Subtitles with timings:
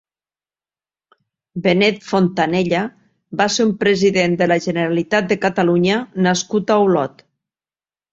[1.65, 2.79] Benet Fontanella
[3.41, 7.23] va ser un president de la Generalitat de Catalunya nascut a Olot.